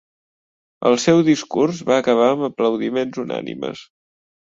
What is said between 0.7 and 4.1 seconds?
El seu discurs va acabar amb aplaudiments unànimes.